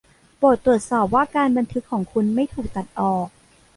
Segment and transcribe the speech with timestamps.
[0.37, 3.27] โปรดตรวจสอบว่าการบันทึกของคุณไม่ถูกตัดออก